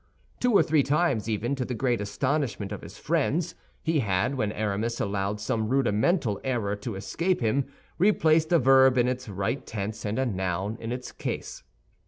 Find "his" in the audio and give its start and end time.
2.81-2.97